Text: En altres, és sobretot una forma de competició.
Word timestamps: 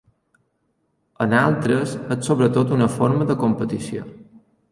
En 1.25 1.35
altres, 1.41 1.93
és 2.17 2.25
sobretot 2.29 2.73
una 2.79 2.89
forma 2.97 3.31
de 3.33 3.39
competició. 3.45 4.09